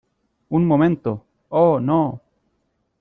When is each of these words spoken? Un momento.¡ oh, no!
Un 0.49 0.65
momento.¡ 0.65 1.25
oh, 1.49 1.79
no! 1.79 2.21